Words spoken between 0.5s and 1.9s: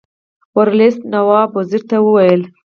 ورلسټ نواب وزیر